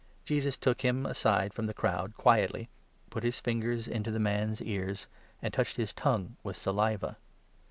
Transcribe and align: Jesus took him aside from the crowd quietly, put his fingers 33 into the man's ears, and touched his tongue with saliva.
Jesus 0.25 0.57
took 0.57 0.81
him 0.81 1.05
aside 1.05 1.53
from 1.53 1.67
the 1.67 1.75
crowd 1.75 2.15
quietly, 2.17 2.69
put 3.11 3.21
his 3.23 3.39
fingers 3.39 3.83
33 3.83 3.95
into 3.95 4.09
the 4.09 4.19
man's 4.19 4.59
ears, 4.59 5.05
and 5.43 5.53
touched 5.53 5.77
his 5.77 5.93
tongue 5.93 6.37
with 6.41 6.57
saliva. 6.57 7.17